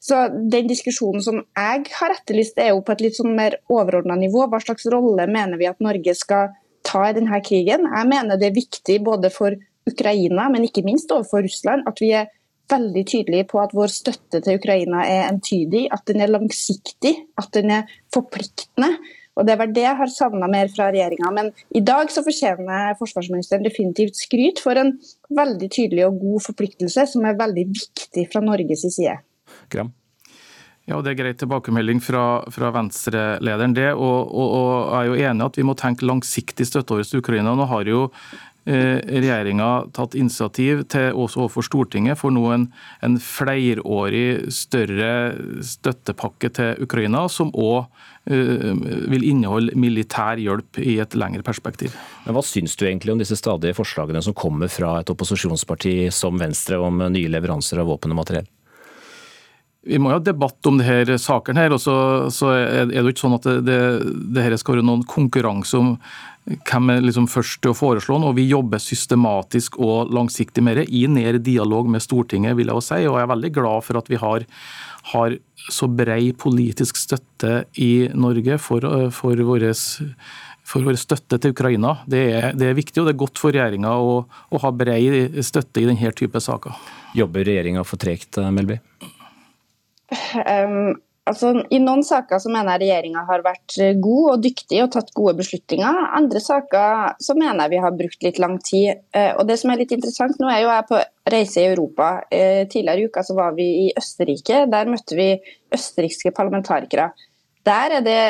så 0.00 0.23
den 0.32 0.69
diskusjonen 0.71 1.21
som 1.21 1.43
jeg 1.44 1.91
har 1.93 2.15
etterlyst, 2.15 2.56
er 2.59 2.73
jo 2.73 2.81
på 2.85 2.94
et 2.94 3.03
litt 3.05 3.19
sånn 3.19 3.35
mer 3.37 3.59
overordna 3.69 4.17
nivå. 4.17 4.47
Hva 4.49 4.62
slags 4.62 4.88
rolle 4.88 5.27
mener 5.29 5.61
vi 5.61 5.69
at 5.69 5.82
Norge 5.85 6.15
skal 6.17 6.55
ta 6.87 7.03
i 7.11 7.17
denne 7.17 7.41
krigen? 7.44 7.84
Jeg 7.84 8.08
mener 8.08 8.41
det 8.41 8.49
er 8.49 8.56
viktig 8.56 8.96
både 9.05 9.29
for 9.34 9.58
Ukraina, 9.89 10.49
men 10.53 10.67
ikke 10.67 10.84
minst 10.87 11.13
overfor 11.15 11.44
Russland, 11.46 11.87
at 11.89 12.03
vi 12.03 12.13
er 12.17 12.29
veldig 12.70 13.05
tydelige 13.06 13.49
på 13.51 13.60
at 13.63 13.72
vår 13.75 13.91
støtte 13.93 14.43
til 14.44 14.58
Ukraina 14.60 15.03
er 15.06 15.29
entydig, 15.31 15.89
at 15.93 16.05
den 16.06 16.22
er 16.22 16.31
langsiktig, 16.31 17.15
at 17.41 17.51
den 17.56 17.72
er 17.81 17.91
forpliktende. 18.15 18.93
Og 19.39 19.46
Det 19.46 19.56
var 19.58 19.70
det 19.72 19.84
jeg 19.87 19.96
har 19.96 20.10
savna 20.13 20.49
mer 20.51 20.69
fra 20.69 20.91
regjeringa. 20.91 21.31
Men 21.32 21.53
i 21.75 21.81
dag 21.81 22.10
så 22.13 22.22
fortjener 22.27 22.99
forsvarsministeren 22.99 23.65
definitivt 23.65 24.19
skryt 24.19 24.60
for 24.60 24.77
en 24.77 24.96
veldig 25.32 25.70
tydelig 25.70 26.05
og 26.08 26.19
god 26.20 26.44
forpliktelse, 26.51 27.06
som 27.15 27.25
er 27.25 27.39
veldig 27.39 27.65
viktig 27.70 28.27
fra 28.32 28.43
Norges 28.44 28.84
side. 28.91 29.17
Krem? 29.72 29.94
Ja, 30.91 30.99
Det 31.01 31.13
er 31.13 31.19
greit 31.20 31.39
tilbakemelding 31.39 32.01
fra, 32.03 32.43
fra 32.51 32.72
Venstre-lederen. 32.75 33.75
det, 33.75 33.93
og, 33.94 34.34
og, 34.34 34.49
og, 34.51 34.70
Jeg 34.91 35.01
er 35.01 35.06
jo 35.06 35.31
enig 35.31 35.44
at 35.46 35.56
vi 35.56 35.63
må 35.63 35.75
tenke 35.79 36.06
langsiktig 36.08 36.67
støtte 36.67 36.96
over 36.96 37.06
til 37.06 37.22
Ukraina. 37.22 37.55
Nå 37.55 37.69
har 37.70 37.87
jo 37.87 38.08
regjeringa 38.69 39.69
tatt 39.96 40.14
initiativ 40.19 40.84
til 40.93 41.17
også 41.17 41.44
overfor 41.44 41.64
Stortinget 41.64 42.19
for 42.20 42.34
nå 42.34 42.44
en, 42.52 42.67
en 43.00 43.17
flerårig 43.22 44.52
større 44.52 45.32
støttepakke 45.64 46.52
til 46.58 46.84
Ukraina, 46.84 47.24
som 47.32 47.50
òg 47.56 47.88
eh, 48.31 48.70
vil 49.10 49.26
inneholde 49.32 49.74
militær 49.81 50.40
hjelp 50.40 50.81
i 50.82 50.98
et 51.00 51.17
lengre 51.17 51.44
perspektiv. 51.46 51.96
Men 52.26 52.36
Hva 52.36 52.44
syns 52.44 52.76
du 52.76 52.86
egentlig 52.86 53.14
om 53.14 53.22
disse 53.22 53.38
stadige 53.40 53.76
forslagene 53.79 54.22
som 54.22 54.36
kommer 54.36 54.70
fra 54.72 54.98
et 55.00 55.12
opposisjonsparti 55.12 56.10
som 56.14 56.38
Venstre 56.40 56.79
om 56.81 57.05
nye 57.08 57.32
leveranser 57.32 57.81
av 57.81 57.90
våpen 57.90 58.12
og 58.12 58.22
materiell? 58.22 58.48
Vi 59.81 59.96
må 59.96 60.10
jo 60.10 60.19
ha 60.19 60.20
debatt 60.20 60.67
om 60.69 60.76
disse 60.76 61.17
saken, 61.24 61.56
her, 61.56 61.72
og 61.72 61.81
så, 61.81 61.94
så 62.29 62.50
er 62.52 62.90
det 62.90 63.00
jo 63.00 63.14
ikke 63.14 63.22
sånn 63.22 63.38
at 63.38 63.46
det, 63.48 63.60
det, 63.64 63.79
det 64.36 64.44
her 64.44 64.56
skal 64.60 64.76
være 64.76 64.84
noen 64.84 65.06
konkurranse 65.08 65.81
om 65.81 65.94
hvem 66.50 66.90
er 66.92 67.04
liksom 67.04 67.28
først 67.30 67.60
til 67.62 67.72
å 67.72 67.78
foreslå 67.78 68.19
noe. 68.20 68.34
Vi 68.36 68.48
jobber 68.50 68.82
systematisk 68.82 69.78
og 69.82 70.10
langsiktig 70.14 70.64
med 70.66 70.80
det, 70.80 70.88
i 70.90 71.06
nær 71.10 71.38
dialog 71.38 71.90
med 71.90 72.02
Stortinget, 72.02 72.56
vil 72.58 72.70
jeg 72.70 72.80
også 72.80 72.96
si. 72.96 73.08
Og 73.08 73.19
jeg 73.19 73.26
er 73.26 73.32
veldig 73.34 73.52
glad 73.56 73.86
for 73.86 74.00
at 74.00 74.10
vi 74.10 74.20
har, 74.20 74.46
har 75.14 75.36
så 75.70 75.88
brei 75.90 76.32
politisk 76.36 76.98
støtte 76.98 77.64
i 77.78 78.08
Norge 78.14 78.58
for, 78.62 78.86
for 79.14 79.44
vår 79.50 79.69
for 80.70 80.86
vår 80.86 80.98
støtte 81.00 81.38
til 81.42 81.54
Ukraina. 81.54 81.96
Det 82.06 82.20
er, 82.30 82.44
det 82.54 82.69
er, 82.69 82.76
viktig 82.78 83.02
og 83.02 83.08
det 83.08 83.16
er 83.16 83.22
godt 83.24 83.40
for 83.42 83.54
regjeringa 83.54 83.90
å, 83.98 84.20
å 84.22 84.60
ha 84.62 84.70
brei 84.70 85.02
støtte 85.42 85.82
i 85.82 85.88
denne 85.88 86.12
type 86.14 86.42
saker. 86.42 86.76
Jobber 87.19 87.46
regjeringa 87.48 87.82
for 87.86 87.98
tregt, 87.98 88.38
Melby? 88.54 88.78
Um, 90.46 90.94
altså, 91.31 91.53
I 91.70 91.79
noen 91.82 92.03
saker 92.06 92.41
så 92.43 92.51
mener 92.53 92.75
jeg 92.75 92.82
regjeringa 92.84 93.22
har 93.29 93.44
vært 93.44 93.77
god 94.03 94.27
og 94.34 94.43
dyktig 94.44 94.82
og 94.84 94.91
tatt 94.94 95.13
gode 95.17 95.37
beslutninger. 95.39 96.03
Andre 96.19 96.43
saker 96.43 97.17
så 97.22 97.37
mener 97.39 97.65
jeg 97.65 97.75
vi 97.75 97.81
har 97.84 97.96
brukt 97.96 98.27
litt 98.27 98.41
lang 98.43 98.58
tid. 98.67 99.01
Uh, 99.17 99.32
og 99.39 99.46
det 99.49 99.60
som 99.60 99.72
er 99.72 99.82
litt 99.82 99.94
interessant, 99.96 100.37
Nå 100.41 100.51
er 100.51 100.65
jo 100.65 100.72
jeg 100.72 100.89
på 100.91 101.01
reise 101.34 101.63
i 101.63 101.70
Europa. 101.70 102.13
Uh, 102.32 102.63
tidligere 102.70 103.01
i 103.01 103.08
uka 103.08 103.25
så 103.27 103.39
var 103.39 103.56
vi 103.56 103.69
i 103.87 103.89
Østerrike. 103.96 104.65
Der 104.72 104.93
møtte 104.93 105.19
vi 105.19 105.31
østerrikske 105.75 106.34
parlamentarikere. 106.37 107.10
Der 107.69 107.93
er 107.99 108.03
det 108.03 108.20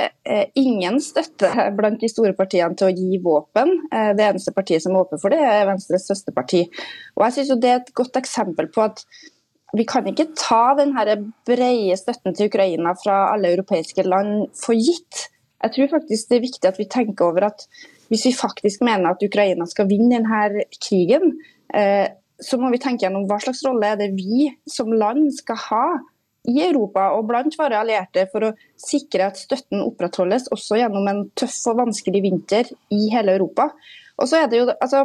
ingen 0.58 0.96
støtte 1.00 1.46
blant 1.78 2.00
de 2.02 2.08
store 2.10 2.32
partiene 2.34 2.74
til 2.74 2.88
å 2.88 2.94
gi 2.94 3.20
våpen. 3.22 3.76
Det 4.18 4.24
eneste 4.26 4.50
partiet 4.52 4.82
som 4.82 4.96
er 4.96 5.04
åpen 5.04 5.20
for 5.22 5.30
det, 5.30 5.38
er 5.38 5.68
Venstres 5.68 6.08
søsterparti. 6.10 6.64
Og 7.14 7.22
jeg 7.28 7.36
synes 7.36 7.52
jo 7.52 7.58
Det 7.62 7.70
er 7.70 7.78
et 7.78 7.92
godt 7.94 8.18
eksempel 8.18 8.66
på 8.74 8.82
at 8.88 9.04
vi 9.76 9.86
kan 9.86 10.06
ikke 10.10 10.32
ta 10.38 10.74
den 10.78 10.94
brede 11.46 11.96
støtten 11.98 12.34
til 12.34 12.50
Ukraina 12.50 12.94
fra 12.98 13.30
alle 13.34 13.52
europeiske 13.54 14.02
land 14.06 14.48
for 14.58 14.74
gitt. 14.74 15.28
Jeg 15.60 15.74
tror 15.74 15.92
faktisk 15.98 16.30
det 16.30 16.38
er 16.38 16.46
viktig 16.46 16.68
at 16.70 16.80
vi 16.80 16.88
tenker 16.90 17.28
over 17.28 17.50
at 17.50 17.66
hvis 18.10 18.26
vi 18.26 18.34
faktisk 18.34 18.82
mener 18.82 19.12
at 19.12 19.22
Ukraina 19.22 19.66
skal 19.70 19.86
vinne 19.90 20.18
denne 20.18 20.64
krigen, 20.82 21.36
eh, 21.74 22.08
så 22.40 22.58
må 22.58 22.70
vi 22.72 22.80
tenke 22.82 23.04
gjennom 23.04 23.28
hva 23.28 23.38
slags 23.42 23.62
rolle 23.66 23.92
er 23.92 24.00
det 24.00 24.14
vi 24.16 24.48
som 24.66 24.90
land 24.90 25.28
skal 25.36 25.60
ha 25.68 25.84
i 26.48 26.56
Europa 26.64 27.10
og 27.14 27.26
blant 27.28 27.54
våre 27.60 27.82
allierte 27.82 28.24
for 28.32 28.48
å 28.48 28.54
sikre 28.80 29.28
at 29.28 29.38
støtten 29.38 29.82
opprettholdes 29.84 30.48
også 30.54 30.80
gjennom 30.80 31.08
en 31.10 31.26
tøff 31.36 31.58
og 31.70 31.82
vanskelig 31.82 32.22
vinter 32.24 32.70
i 32.96 33.10
hele 33.12 33.36
Europa. 33.36 33.68
Og 34.20 34.28
så 34.28 34.42
er 34.42 34.50
det 34.50 34.62
jo, 34.62 34.70
altså, 34.72 35.04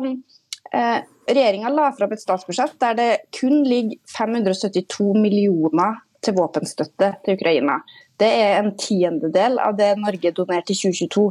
eh, 0.76 1.04
Regjeringa 1.26 1.72
la 1.74 1.90
fram 1.98 2.12
et 2.14 2.22
statsbudsjett 2.22 2.76
der 2.84 2.98
det 3.00 3.12
kun 3.34 3.64
ligger 3.66 3.98
572 4.14 5.14
millioner 5.18 6.02
til 6.26 6.36
våpenstøtte 6.38 7.16
til 7.26 7.38
Ukraina. 7.40 7.80
Det 8.20 8.28
er 8.30 8.60
en 8.60 8.76
tiendedel 8.80 9.58
av 9.62 9.74
det 9.80 9.96
Norge 9.98 10.32
donerte 10.38 10.74
i 10.76 10.78
2022. 10.78 11.26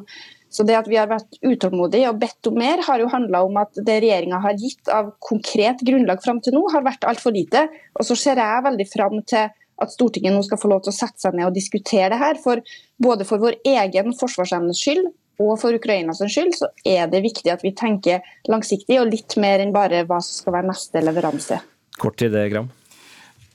Så 0.55 0.63
det 0.67 0.77
at 0.79 0.87
vi 0.91 0.99
har 1.01 1.09
vært 1.11 1.39
utålmodige 1.43 2.11
og 2.13 2.21
bedt 2.21 2.51
om 2.51 2.59
mer, 2.59 2.83
har 2.87 3.03
jo 3.03 3.11
handla 3.11 3.41
om 3.47 3.57
at 3.59 3.75
det 3.75 3.97
regjeringa 4.05 4.39
har 4.43 4.59
gitt 4.59 4.91
av 4.93 5.15
konkret 5.23 5.83
grunnlag 5.87 6.23
fram 6.23 6.39
til 6.43 6.55
nå, 6.55 6.63
har 6.75 6.85
vært 6.87 7.07
altfor 7.11 7.35
lite. 7.35 7.65
Og 7.99 8.07
så 8.07 8.15
ser 8.19 8.39
jeg 8.39 8.67
veldig 8.67 8.87
fram 8.91 9.19
til 9.31 9.51
at 9.51 9.91
Stortinget 9.91 10.35
nå 10.35 10.45
skal 10.47 10.61
få 10.63 10.71
lov 10.71 10.85
til 10.85 10.93
å 10.93 10.99
sette 10.99 11.19
seg 11.23 11.35
ned 11.35 11.49
og 11.49 11.57
diskutere 11.57 12.13
det 12.13 12.21
her. 12.21 12.39
For, 12.43 12.63
både 13.03 13.27
for 13.27 13.43
vår 13.43 13.59
egen 13.67 14.15
forsvarsevnes 14.15 14.79
skyld 14.79 15.11
og 15.43 15.57
for 15.61 15.75
Ukrainas 15.75 16.23
skyld, 16.23 16.55
så 16.59 16.71
er 16.87 17.09
det 17.11 17.25
viktig 17.25 17.51
at 17.53 17.65
vi 17.65 17.75
tenker 17.77 18.25
langsiktig 18.51 19.01
og 19.01 19.11
litt 19.11 19.37
mer 19.41 19.63
enn 19.65 19.75
bare 19.75 20.05
hva 20.07 20.21
som 20.23 20.43
skal 20.43 20.59
være 20.59 20.71
neste 20.71 21.03
leveranse. 21.05 21.61
Kort 21.99 22.19
til 22.19 22.33
det, 22.35 22.49
Gram. 22.53 22.71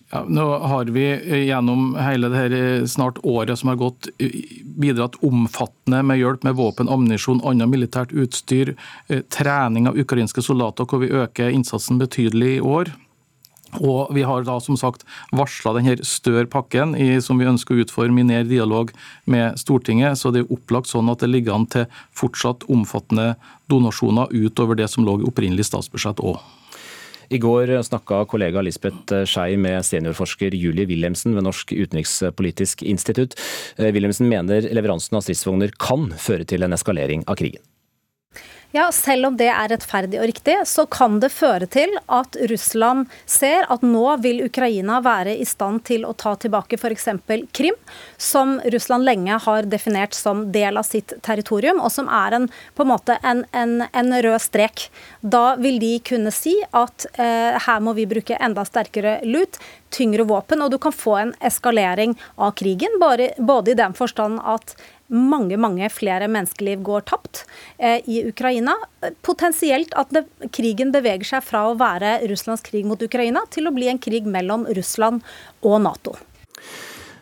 Ja, 0.09 0.23
nå 0.25 0.45
har 0.57 0.89
vi 0.89 1.03
gjennom 1.45 1.91
hele 2.01 2.31
det 2.33 2.39
her 2.39 2.53
eh, 2.57 2.85
snart 2.89 3.19
året 3.21 3.59
som 3.59 3.69
har 3.69 3.77
gått, 3.77 4.07
bidratt 4.79 5.19
omfattende 5.21 6.01
med 6.01 6.17
hjelp 6.17 6.47
med 6.47 6.57
våpen, 6.57 6.89
ammunisjon, 6.89 7.43
annet 7.45 7.69
militært 7.69 8.15
utstyr, 8.17 8.73
eh, 9.07 9.21
trening 9.29 9.85
av 9.91 9.99
ukrainske 10.01 10.41
soldater, 10.41 10.89
hvor 10.89 11.03
vi 11.03 11.11
øker 11.13 11.53
innsatsen 11.53 12.01
betydelig 12.01 12.55
i 12.55 12.63
år. 12.65 12.89
Og 13.77 14.13
Vi 14.13 14.23
har 14.25 14.43
da 14.43 14.59
som 14.59 14.77
sagt 14.77 15.05
varsla 15.31 15.77
større 16.03 16.47
pakken 16.47 16.95
i, 16.95 17.21
som 17.21 17.37
vi 17.37 17.45
ønsker 17.45 17.75
å 17.75 17.83
utforme 17.83 18.21
i 18.21 18.23
nær 18.23 18.43
dialog 18.43 18.91
med 19.25 19.57
Stortinget. 19.59 20.17
så 20.17 20.31
Det 20.31 20.41
er 20.41 20.53
opplagt 20.53 20.87
sånn 20.87 21.09
at 21.09 21.19
det 21.19 21.29
ligger 21.29 21.53
an 21.53 21.65
til 21.65 21.85
fortsatt 22.11 22.65
omfattende 22.69 23.35
donasjoner 23.69 24.27
utover 24.31 24.75
det 24.75 24.89
som 24.89 25.05
lå 25.05 25.19
i 25.19 25.27
opprinnelig 25.27 25.65
statsbudsjett 25.65 26.19
òg. 26.19 26.39
I 27.29 27.37
går 27.37 27.69
snakka 27.85 28.25
kollega 28.25 28.61
Lisbeth 28.61 29.13
Skei 29.29 29.55
med 29.55 29.85
seniorforsker 29.85 30.55
Julie 30.57 30.87
Wilhelmsen 30.89 31.35
ved 31.35 31.45
Norsk 31.45 31.75
utenrikspolitisk 31.75 32.81
institutt. 32.81 33.37
Eh, 33.77 33.93
Wilhelmsen 33.93 34.25
mener 34.27 34.65
leveransen 34.73 35.19
av 35.19 35.21
stridsvogner 35.21 35.75
kan 35.77 36.09
føre 36.17 36.47
til 36.49 36.65
en 36.65 36.73
eskalering 36.73 37.27
av 37.29 37.37
krigen. 37.37 37.61
Ja, 38.71 38.91
Selv 38.93 39.25
om 39.25 39.37
det 39.37 39.47
er 39.49 39.71
rettferdig 39.71 40.19
og 40.21 40.27
riktig, 40.29 40.53
så 40.69 40.83
kan 40.85 41.15
det 41.23 41.31
føre 41.33 41.65
til 41.65 41.95
at 42.05 42.35
Russland 42.51 43.07
ser 43.25 43.65
at 43.65 43.81
nå 43.81 44.03
vil 44.21 44.43
Ukraina 44.45 44.99
være 45.01 45.33
i 45.41 45.47
stand 45.49 45.81
til 45.89 46.05
å 46.05 46.11
ta 46.13 46.35
tilbake 46.37 46.77
f.eks. 46.77 47.07
Krim, 47.49 47.73
som 48.21 48.59
Russland 48.69 49.07
lenge 49.09 49.39
har 49.41 49.65
definert 49.71 50.13
som 50.13 50.43
del 50.53 50.77
av 50.77 50.85
sitt 50.85 51.15
territorium, 51.25 51.81
og 51.81 51.89
som 51.95 52.11
er 52.13 52.37
en, 52.37 52.45
på 52.77 52.85
en 52.85 52.91
måte 52.91 53.17
en, 53.25 53.41
en, 53.57 53.87
en 53.89 54.17
rød 54.21 54.37
strek. 54.45 54.85
Da 55.25 55.55
vil 55.57 55.81
de 55.81 55.95
kunne 56.05 56.29
si 56.29 56.53
at 56.69 57.09
eh, 57.17 57.57
her 57.65 57.81
må 57.81 57.95
vi 57.97 58.05
bruke 58.11 58.37
enda 58.37 58.67
sterkere 58.69 59.17
lut, 59.25 59.57
tyngre 59.89 60.29
våpen, 60.29 60.61
og 60.61 60.69
du 60.69 60.77
kan 60.77 60.93
få 60.93 61.17
en 61.23 61.33
eskalering 61.41 62.13
av 62.37 62.53
krigen, 62.61 63.01
bare, 63.01 63.31
både 63.41 63.73
i 63.73 63.79
den 63.81 63.97
forstand 63.97 64.37
at 64.45 64.77
mange 65.09 65.57
mange 65.57 65.89
flere 65.91 66.29
menneskeliv 66.31 66.83
går 66.85 67.05
tapt 67.09 67.43
eh, 67.77 67.99
i 68.05 68.21
Ukraina. 68.29 68.75
Potensielt 69.25 69.93
at 69.97 70.13
det, 70.13 70.25
krigen 70.55 70.93
beveger 70.95 71.27
seg 71.33 71.45
fra 71.45 71.65
å 71.69 71.77
være 71.79 72.19
Russlands 72.29 72.63
krig 72.65 72.87
mot 72.87 73.01
Ukraina 73.01 73.43
til 73.53 73.69
å 73.69 73.75
bli 73.75 73.89
en 73.91 74.01
krig 74.01 74.29
mellom 74.29 74.67
Russland 74.77 75.25
og 75.65 75.81
Nato. 75.85 76.15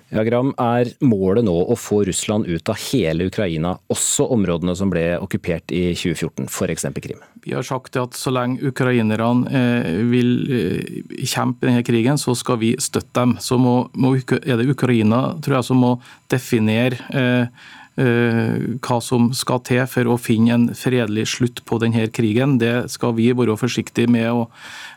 Ja, 0.09 0.23
Gram, 0.23 0.53
Er 0.57 0.87
målet 1.03 1.43
nå 1.43 1.53
å 1.67 1.75
få 1.75 2.01
Russland 2.07 2.47
ut 2.47 2.69
av 2.71 2.79
hele 2.79 3.27
Ukraina, 3.27 3.73
også 3.91 4.29
områdene 4.31 4.75
som 4.79 4.91
ble 4.91 5.03
okkupert 5.19 5.73
i 5.75 5.89
2014, 5.99 6.47
f.eks. 6.47 6.87
Krim? 7.03 7.19
Vi 7.43 7.55
har 7.55 7.65
sagt 7.67 7.99
at 7.99 8.15
så 8.15 8.31
lenge 8.31 8.71
ukrainerne 8.71 9.51
eh, 9.51 9.89
vil 10.07 10.31
eh, 10.47 11.25
kjempe 11.27 11.67
denne 11.67 11.83
krigen, 11.87 12.19
så 12.19 12.35
skal 12.39 12.61
vi 12.63 12.73
støtte 12.79 13.19
dem. 13.19 13.35
Så 13.43 13.59
må, 13.59 13.75
må, 13.99 14.15
er 14.15 14.61
det 14.61 14.69
Ukraina 14.71 15.35
tror 15.43 15.59
jeg, 15.59 15.67
som 15.67 15.83
må 15.83 15.93
definere 16.31 17.01
eh, 17.11 17.67
hva 17.97 18.97
som 19.01 19.31
skal 19.33 19.61
til 19.65 19.81
for 19.89 20.11
å 20.11 20.17
finne 20.21 20.53
en 20.53 20.65
fredelig 20.77 21.23
slutt 21.31 21.63
på 21.65 21.79
denne 21.81 22.05
krigen. 22.13 22.59
Det 22.61 22.91
skal 22.93 23.15
vi 23.17 23.31
være 23.33 23.55
forsiktige 23.57 24.11
med 24.13 24.29
å, 24.29 24.43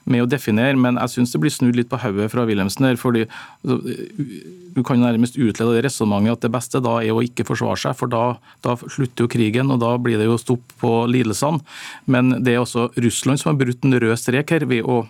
med 0.05 0.27
å 0.27 0.29
definere, 0.29 0.77
men 0.77 0.99
jeg 1.01 1.15
syns 1.15 1.33
det 1.33 1.41
blir 1.41 1.55
snudd 1.55 1.79
litt 1.79 1.89
på 1.89 2.01
hodet 2.03 2.29
fra 2.33 2.45
Wilhelmsen 2.49 2.91
her. 2.91 2.99
fordi 3.01 3.25
altså, 3.25 3.79
Du 4.77 4.83
kan 4.85 5.01
nærmest 5.01 5.39
utlede 5.41 5.79
det 5.79 5.87
resonnementet 5.89 6.37
at 6.37 6.45
det 6.45 6.53
beste 6.53 6.83
da 6.85 6.99
er 7.01 7.17
å 7.17 7.25
ikke 7.25 7.47
forsvare 7.49 7.81
seg, 7.81 7.97
for 7.97 8.13
da, 8.13 8.37
da, 8.63 8.77
slutter 8.77 9.25
jo 9.25 9.33
krigen, 9.33 9.73
og 9.73 9.81
da 9.81 9.97
blir 9.97 10.21
det 10.21 10.29
jo 10.29 10.37
stopp 10.39 10.77
på 10.83 10.93
lidelsene. 11.09 11.65
Men 12.07 12.37
det 12.45 12.55
er 12.55 12.61
også 12.61 12.91
Russland 13.01 13.41
som 13.41 13.55
har 13.55 13.65
brutt 13.65 13.85
en 13.85 13.97
rød 13.97 14.21
strek 14.21 14.53
her 14.53 14.69
ved 14.69 14.85
å 14.85 15.07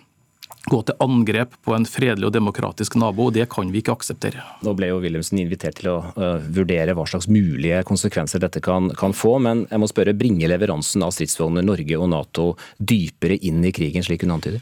gå 0.69 0.81
til 0.85 0.97
angrep 1.01 1.55
på 1.65 1.73
en 1.75 1.87
fredelig 1.89 2.27
og 2.27 2.35
demokratisk 2.35 2.97
nabo, 3.01 3.29
og 3.29 3.37
det 3.37 3.47
kan 3.51 3.71
vi 3.73 3.81
ikke 3.81 3.95
akseptere. 3.97 4.43
Nå 4.65 4.75
ble 4.77 4.91
jo 4.91 4.99
Wilhelmsen 5.01 5.41
invitert 5.41 5.79
til 5.81 5.89
å 5.93 5.97
uh, 6.13 6.43
vurdere 6.53 6.95
hva 6.97 7.07
slags 7.09 7.29
mulige 7.31 7.81
konsekvenser 7.87 8.43
dette 8.43 8.61
kan, 8.63 8.91
kan, 8.97 9.15
få, 9.17 9.37
men 9.41 9.65
jeg 9.71 9.81
må 9.81 9.89
spørre, 9.89 10.17
bringer 10.17 10.51
leveransen 10.53 11.05
av 11.05 11.15
stridsvogner 11.15 11.65
Norge 11.65 11.97
og 11.97 12.11
Nato 12.13 12.51
dypere 12.77 13.39
inn 13.41 13.65
i 13.65 13.73
krigen, 13.75 14.05
slik 14.05 14.27
hun 14.27 14.37
antyder? 14.37 14.61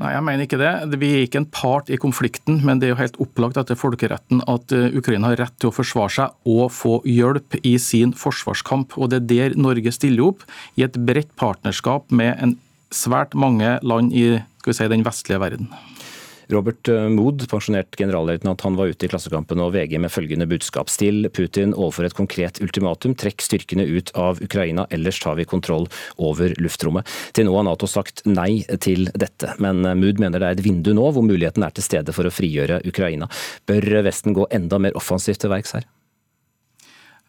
Nei, 0.00 0.14
jeg 0.14 0.24
mener 0.24 0.46
ikke 0.46 0.58
det. 0.60 0.72
Vi 1.02 1.10
er 1.12 1.26
ikke 1.26 1.42
en 1.42 1.50
part 1.52 1.90
i 1.92 1.98
konflikten, 2.00 2.62
men 2.64 2.80
det 2.80 2.88
er 2.88 2.94
jo 2.94 3.02
helt 3.02 3.18
opplagt 3.20 3.58
etter 3.60 3.76
folkeretten 3.76 4.40
at 4.48 4.72
Ukraina 4.72 5.34
har 5.34 5.42
rett 5.42 5.58
til 5.60 5.68
å 5.68 5.74
forsvare 5.76 6.14
seg 6.14 6.48
og 6.48 6.72
få 6.72 6.94
hjelp 7.04 7.58
i 7.60 7.74
sin 7.82 8.14
forsvarskamp. 8.16 8.96
Og 8.96 9.12
Det 9.12 9.20
er 9.20 9.28
der 9.52 9.58
Norge 9.60 9.92
stiller 9.92 10.32
opp, 10.32 10.46
i 10.80 10.86
et 10.86 10.96
bredt 10.96 11.34
partnerskap 11.36 12.08
med 12.08 12.32
en 12.40 12.56
svært 12.94 13.36
mange 13.38 13.78
land 13.82 14.12
i 14.14 14.26
si, 14.68 14.88
den 14.88 15.06
vestlige 15.06 15.40
verden. 15.42 15.72
Robert 16.52 16.88
eh, 16.88 17.08
Mood, 17.08 17.44
pensjonert 17.48 17.96
generalløytnant, 17.96 18.60
han 18.66 18.76
var 18.76 18.92
ute 18.92 19.06
i 19.06 19.10
Klassekampen 19.10 19.60
og 19.62 19.72
VG 19.76 19.96
med 20.02 20.12
følgende 20.12 20.46
budskap. 20.50 20.90
Still 20.92 21.28
Putin 21.32 21.72
overfor 21.72 22.08
et 22.08 22.16
konkret 22.18 22.60
ultimatum. 22.64 23.14
Trekk 23.18 23.44
styrkene 23.44 23.86
ut 23.88 24.12
av 24.18 24.42
Ukraina, 24.44 24.86
ellers 24.92 25.20
tar 25.22 25.38
vi 25.38 25.48
kontroll 25.48 25.88
over 26.18 26.54
luftrommet. 26.60 27.08
Til 27.36 27.48
nå 27.48 27.56
har 27.56 27.66
Nato 27.68 27.88
sagt 27.90 28.24
nei 28.28 28.62
til 28.84 29.08
dette, 29.14 29.56
men 29.62 29.84
eh, 29.86 29.98
Mood 29.98 30.20
mener 30.22 30.42
det 30.42 30.50
er 30.50 30.58
et 30.58 30.66
vindu 30.66 30.92
nå 30.96 31.08
hvor 31.14 31.26
muligheten 31.26 31.64
er 31.64 31.74
til 31.76 31.88
stede 31.88 32.16
for 32.16 32.28
å 32.28 32.34
frigjøre 32.34 32.82
Ukraina. 32.88 33.30
Bør 33.68 34.02
Vesten 34.04 34.36
gå 34.36 34.48
enda 34.52 34.80
mer 34.82 34.98
offensivt 34.98 35.44
til 35.44 35.52
verks 35.54 35.76
her? 35.78 35.88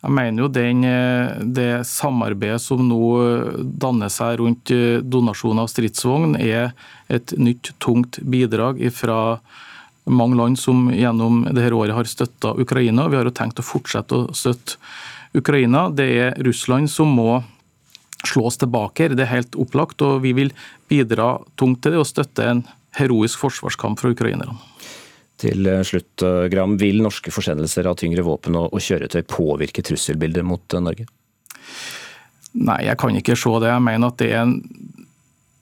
Jeg 0.04 0.12
mener 0.12 0.44
jo 0.44 0.50
den, 0.52 0.84
eh, 0.84 1.38
det 1.56 1.86
samarbeidet 1.88 2.60
som 2.60 2.82
nå 2.84 3.04
eh, 3.24 3.62
danner 3.64 4.12
seg 4.12 4.42
rundt 4.42 4.72
eh, 4.76 5.00
donasjon 5.00 5.62
av 5.64 5.70
stridsvogn, 5.72 6.36
er 6.36 6.74
et 7.08 7.32
nytt, 7.40 7.72
tungt 7.80 8.20
bidrag 8.20 8.82
fra 8.92 9.40
mange 10.04 10.36
land 10.36 10.60
som 10.60 10.90
gjennom 10.92 11.46
dette 11.48 11.72
året 11.72 11.96
har 11.96 12.10
støtta 12.10 12.52
Ukraina. 12.60 13.08
Vi 13.08 13.16
har 13.16 13.30
jo 13.30 13.32
tenkt 13.32 13.64
å 13.64 13.64
fortsette 13.64 14.18
å 14.18 14.36
støtte 14.36 14.76
Ukraina. 15.40 15.88
Det 15.88 16.10
er 16.12 16.44
Russland 16.44 16.92
som 16.92 17.16
må 17.16 17.40
slås 18.28 18.60
tilbake. 18.60 19.04
her, 19.08 19.16
Det 19.16 19.24
er 19.24 19.36
helt 19.40 19.56
opplagt. 19.56 20.02
Og 20.02 20.22
vi 20.22 20.34
vil 20.34 20.52
bidra 20.90 21.40
tungt 21.56 21.82
til 21.82 21.92
det 21.92 22.00
og 22.00 22.08
støtte 22.08 22.44
en 22.44 22.64
heroisk 23.00 23.40
forsvarskamp 23.40 24.00
fra 24.00 24.12
ukrainerne. 24.12 24.60
Til 25.44 25.68
eh, 25.68 25.84
slutt, 25.88 26.24
eh, 26.24 26.48
Gram, 26.52 26.78
vil 26.80 27.04
norske 27.04 27.34
forsendelser 27.34 27.90
av 27.90 28.00
tyngre 28.00 28.24
våpen 28.26 28.58
og, 28.60 28.80
kjøretøy 28.84 29.24
påvirke 29.28 29.84
trusselbildet 29.86 30.46
mot 30.48 30.76
eh, 30.76 30.84
Norge? 30.84 31.08
Nei, 32.54 32.84
jeg 32.88 33.00
kan 33.02 33.16
ikke 33.18 33.38
se 33.40 33.56
det. 33.64 33.72
Jeg 33.74 33.84
mener 33.84 34.14
at 34.14 34.20
det 34.22 34.34
er 34.34 34.44
en 34.46 34.60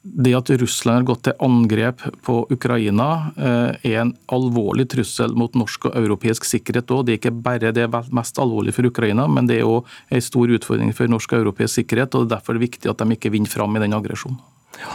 det 0.02 0.32
at 0.34 0.50
Russland 0.58 0.98
har 0.98 1.04
gått 1.06 1.28
til 1.28 1.44
angrep 1.46 2.02
på 2.26 2.40
Ukraina, 2.50 3.36
er 3.38 4.00
en 4.02 4.16
alvorlig 4.34 4.88
trussel 4.90 5.36
mot 5.38 5.54
norsk 5.54 5.86
og 5.92 6.00
europeisk 6.00 6.48
sikkerhet. 6.50 6.90
òg. 6.90 7.06
Det 7.06 7.14
er 7.14 7.20
ikke 7.20 7.34
bare 7.46 7.70
det 7.70 7.86
mest 8.10 8.42
alvorlige 8.42 8.80
for 8.80 8.90
Ukraina, 8.90 9.28
men 9.30 9.46
det 9.46 9.60
er 9.60 9.70
òg 9.70 9.86
en 10.10 10.26
stor 10.26 10.50
utfordring 10.58 10.90
for 10.98 11.06
norsk 11.06 11.38
og 11.38 11.44
europeisk 11.46 11.84
sikkerhet. 11.84 12.18
og 12.18 12.26
det 12.26 12.32
er 12.32 12.40
Derfor 12.40 12.56
er 12.56 12.58
det 12.58 12.66
viktig 12.66 12.90
at 12.90 12.98
de 12.98 13.14
ikke 13.14 13.30
vinner 13.30 13.54
fram 13.54 13.78
i 13.78 13.86
den 13.86 13.94
aggresjonen. 13.94 14.42
Ja. 14.82 14.90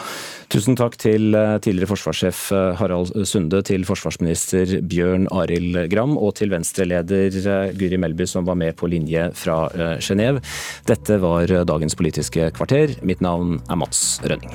Tusen 0.56 0.72
takk 0.72 0.94
til 0.96 1.36
eh, 1.36 1.58
tidligere 1.60 1.90
forsvarssjef 1.90 2.38
eh, 2.56 2.78
Harald 2.78 3.10
Sunde, 3.28 3.58
til 3.68 3.82
forsvarsminister 3.84 4.78
Bjørn 4.88 5.26
Arild 5.28 5.82
Gram 5.92 6.14
og 6.16 6.30
til 6.38 6.48
venstreleder 6.48 7.75
Guri 7.76 7.98
Melby 8.00 8.25
som 8.25 8.46
var 8.48 8.56
med 8.56 8.72
på 8.80 8.88
linje 8.88 9.26
fra 9.36 9.66
Genéve. 10.00 10.40
Dette 10.88 11.18
var 11.20 11.52
dagens 11.68 11.98
Politiske 11.98 12.48
kvarter. 12.56 12.94
Mitt 13.04 13.20
navn 13.20 13.58
er 13.68 13.76
Mats 13.76 14.16
Rønning. 14.25 14.54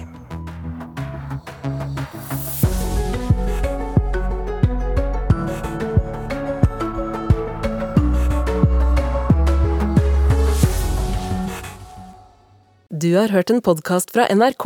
Du 12.89 13.13
har 13.19 13.29
hørt 13.29 13.53
en 13.53 13.61
podkast 13.61 14.09
fra 14.17 14.25
NRK. 14.33 14.65